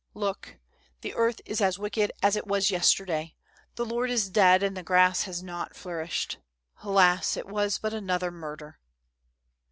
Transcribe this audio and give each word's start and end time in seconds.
Look; 0.15 0.57
the 1.01 1.13
earth 1.13 1.41
is 1.45 1.61
as 1.61 1.77
wicked 1.77 2.11
as 2.23 2.35
it 2.35 2.47
was 2.47 2.71
yesterday. 2.71 3.35
The 3.75 3.85
Lord 3.85 4.09
is 4.09 4.31
dead 4.31 4.63
and 4.63 4.75
the 4.75 4.81
grass 4.81 5.25
has 5.25 5.43
not 5.43 5.75
flourished. 5.75 6.39
Alas! 6.81 7.37
it 7.37 7.45
was 7.45 7.77
but 7.77 7.93
another 7.93 8.31
murder 8.31 8.79